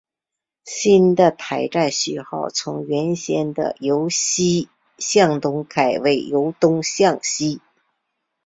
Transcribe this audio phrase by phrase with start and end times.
[0.65, 7.61] 新的站台序号从原先的由西向东改为由东向西。